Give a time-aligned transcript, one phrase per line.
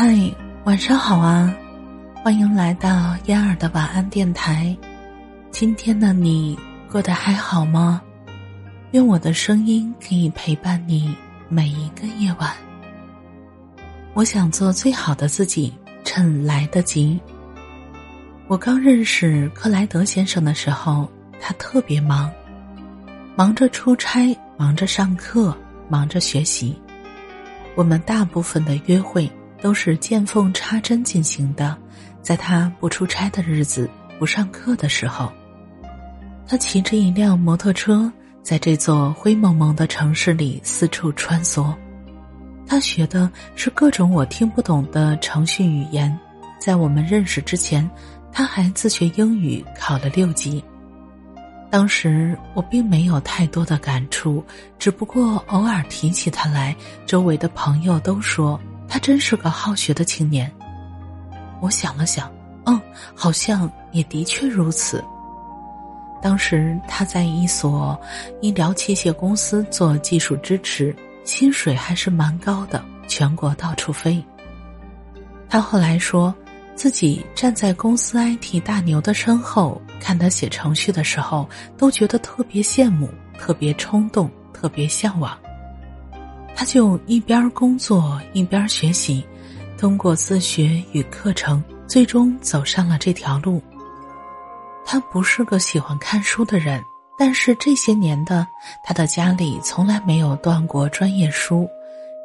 [0.00, 0.16] 嗨，
[0.62, 1.52] 晚上好啊！
[2.22, 4.76] 欢迎来到燕儿的晚安电台。
[5.50, 6.56] 今天的你
[6.88, 8.00] 过得还好吗？
[8.92, 11.12] 愿我的声音可以陪伴你
[11.48, 12.52] 每一个夜晚。
[14.14, 15.74] 我想做最好的自己，
[16.04, 17.18] 趁来得及。
[18.46, 21.10] 我刚认识克莱德先生的时候，
[21.40, 22.30] 他特别忙，
[23.34, 25.52] 忙着出差，忙着上课，
[25.88, 26.80] 忙着学习。
[27.74, 29.28] 我们大部分的约会
[29.60, 31.76] 都是见缝插针进行的，
[32.22, 33.88] 在他不出差的日子、
[34.18, 35.32] 不上课的时候，
[36.46, 38.10] 他骑着一辆摩托车，
[38.42, 41.74] 在这座灰蒙蒙的城市里四处穿梭。
[42.66, 46.16] 他学的是各种我听不懂的程序语言，
[46.60, 47.88] 在我们认识之前，
[48.30, 50.62] 他还自学英语考了六级。
[51.70, 54.42] 当时我并没有太多的感触，
[54.78, 60.50] 只不过偶尔提起他来，周围的朋友都说他真是个好学的青年。
[61.60, 62.32] 我想了想，
[62.64, 62.80] 嗯，
[63.14, 65.04] 好像也的确如此。
[66.22, 68.00] 当时他在一所
[68.40, 70.94] 医疗器械公司做技术支持，
[71.24, 74.24] 薪水还是蛮高的，全国到处飞。
[75.48, 76.34] 他后来说。
[76.78, 85.36] 自己站在公司 IT 大牛的身后，看他写程序的时候，都觉得特别羡慕、特别冲动、特别向往。
[86.58, 89.24] 他就一边工作一边学习，
[89.78, 93.62] 通过自学与课程，最终走上了这条路。
[94.84, 96.82] 他不是个喜欢看书的人，
[97.16, 98.44] 但是这些年的
[98.82, 101.70] 他的家里从来没有断过专业书，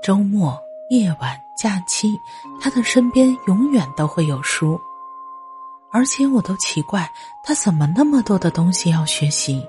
[0.01, 0.59] 周末。
[0.89, 2.19] 夜晚假期，
[2.59, 4.79] 他的身边永远都会有书，
[5.91, 7.09] 而且我都奇怪
[7.43, 9.63] 他怎么那么多的东西要学习。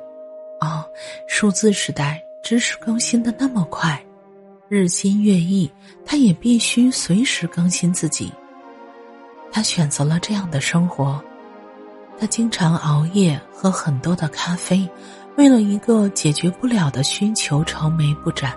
[0.60, 0.84] 哦，
[1.28, 4.02] 数字时代知识更新的那么快，
[4.74, 5.70] 日新月异，
[6.04, 8.32] 他也必须随时更新自己。
[9.52, 11.22] 他选择了这样的生活，
[12.18, 14.88] 他经常熬夜，喝很多的咖啡，
[15.36, 18.52] 为了一个解决不了的需求愁眉不展。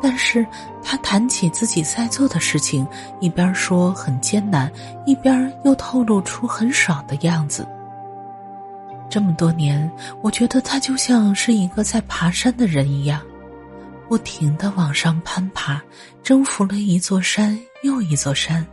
[0.00, 0.46] 但是
[0.82, 2.86] 他谈起自己在做的事情，
[3.20, 4.72] 一边说很艰难，
[5.04, 7.68] 一边又透露出很爽的样子。
[9.10, 9.90] 这么多年，
[10.22, 13.20] 我觉得他就像是一个在爬山的人一样，
[14.08, 15.82] 不停的往上攀爬，
[16.22, 18.66] 征服了一座山又一座山，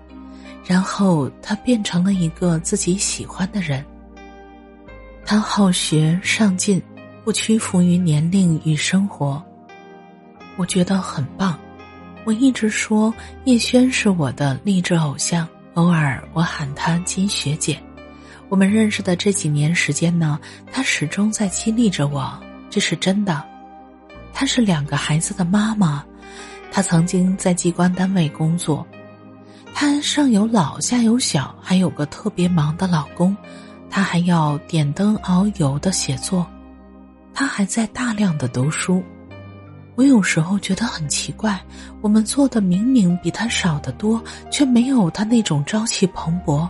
[0.66, 3.84] 然后他变成了一个自己喜欢的人。
[5.25, 6.81] 他好学上进，
[7.24, 9.42] 不屈服于年龄与生活。
[10.58, 11.58] 我觉得很棒，
[12.25, 13.13] 我一直说
[13.46, 17.81] 叶轩是我的励志偶像，偶尔我喊他金学姐。
[18.50, 20.38] 我们认识的这几年时间呢，
[20.72, 22.38] 他始终在激励着我，
[22.69, 23.50] 这是真的。
[24.41, 26.03] 她是两个孩子的妈妈，
[26.72, 28.84] 她曾经在机关单位工作，
[29.72, 33.38] 她上有老下有小，还有个特别忙的老公，
[33.88, 36.44] 她还要点灯熬油的写作，
[37.35, 39.03] 她还在大量的读书。
[39.94, 41.63] 我有时候觉得很奇怪，
[42.01, 44.19] 我们做的明明比他少得多，
[44.50, 46.68] 却没有他那种朝气蓬勃。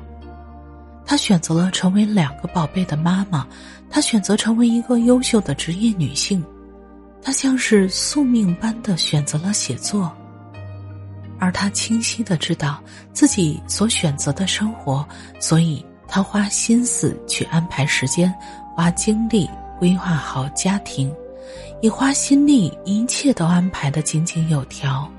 [1.05, 3.47] 他选择了成为两个宝贝的妈妈，
[3.89, 6.43] 他选择成为一个优秀的职业女性，
[7.21, 10.11] 他像是宿命般的选择了写作。
[11.39, 12.79] 而他清晰的知道
[13.13, 15.07] 自己所选择的生活，
[15.39, 18.31] 所以他花心思去安排时间，
[18.75, 19.49] 花精力
[19.79, 21.11] 规划好家庭。
[21.81, 25.11] 以花心力，一切都安排的井井有条。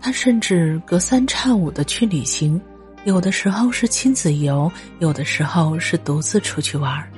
[0.00, 2.58] 他甚至隔三差五的去旅行，
[3.04, 7.10] 有的时候是亲子游，有的时候是独自出去玩儿。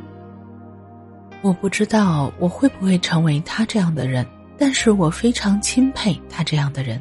[1.42, 4.26] 我不知道我会不会成为他这样的人，
[4.58, 7.00] 但是我非常钦佩他这样的人。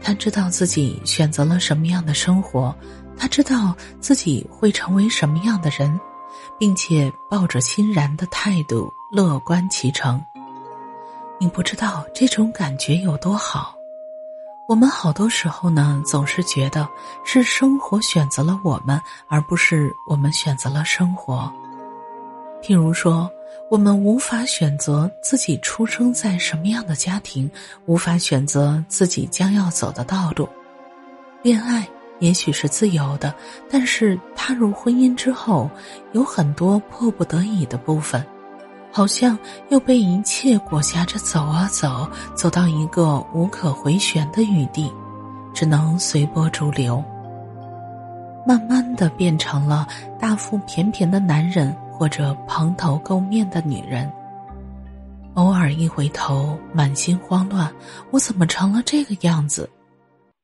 [0.00, 2.74] 他知道自己选择了什么样的生活，
[3.16, 6.00] 他知道自己会成为什么样的人。
[6.58, 10.22] 并且抱着欣然的态度，乐观其成。
[11.38, 13.74] 你不知道这种感觉有多好。
[14.68, 16.86] 我们好多时候呢，总是觉得
[17.24, 21.50] 是生活选择了我们，而不是我们选择了生活。
[22.62, 23.30] 譬如说，
[23.68, 27.50] 我们无法选择自己出生在什么样的家庭，
[27.86, 30.48] 无法选择自己将要走的道路，
[31.42, 31.86] 恋爱。
[32.18, 33.34] 也许是自由的，
[33.70, 35.70] 但是踏入婚姻之后，
[36.12, 38.22] 有很多迫不得已的部分，
[38.92, 39.38] 好像
[39.70, 44.92] 又被一切裹挟着走啊走，走到一个无可回旋的余地，
[45.54, 47.02] 只能随波逐流。
[48.46, 54.10] 慢慢的变成了大腹便便的男人，或者蓬头垢面的女人。
[55.34, 57.70] 偶尔一回头，满心慌乱，
[58.10, 59.68] 我怎么成了这个样子？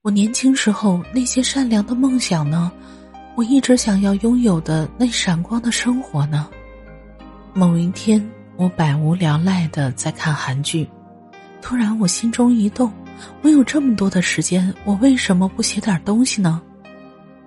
[0.03, 2.71] 我年轻时候那些善良的梦想呢？
[3.37, 6.47] 我一直想要拥有的那闪光的生活呢？
[7.55, 8.23] 某一天，
[8.59, 10.87] 我百无聊赖的在看韩剧，
[11.63, 12.93] 突然我心中一动：
[13.41, 16.61] 我有这么多的时间，我为什么不写点东西呢？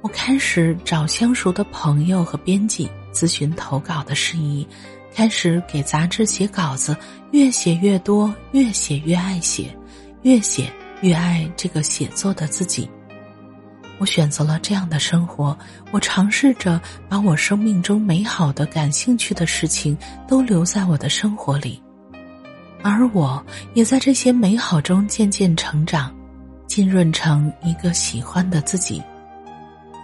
[0.02, 4.68] 我开始找相熟的朋友和编辑咨询投稿的事宜，
[5.14, 6.96] 开始给杂志写稿子，
[7.32, 9.76] 越写越多，越写越爱写，
[10.24, 10.72] 越写。
[11.02, 12.90] 越爱这个写作的自己，
[14.00, 15.58] 我选择了这样的生活。
[15.92, 16.78] 我尝试着
[17.08, 19.98] 把我生命中美好的、感兴趣的事情
[20.28, 21.82] 都留在我的生活里，
[22.84, 23.42] 而我
[23.74, 26.14] 也在这些美好中渐渐成长，
[26.68, 29.02] 浸润成一个喜欢的自己。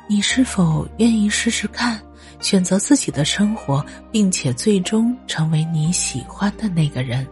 [0.07, 1.99] 你是否愿意试试看，
[2.45, 7.27] 选择自己的生活，并且最终成为你喜欢的那个人？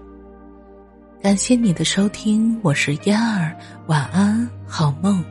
[1.21, 3.55] 感谢你的收听，我是燕儿，
[3.85, 5.23] 晚安，好梦。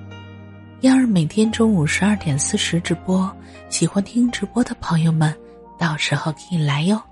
[0.83, 3.29] 燕儿每天中午十二点四十直播，
[3.71, 5.37] 喜欢听直播的朋友们，
[5.77, 7.03] 到时候可以来哟。